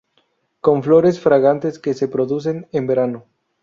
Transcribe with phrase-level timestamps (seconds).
[0.61, 3.25] Con flores fragantes que se producen en verano.